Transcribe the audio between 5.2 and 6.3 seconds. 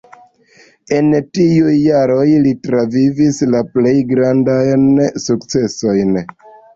sukcesojn.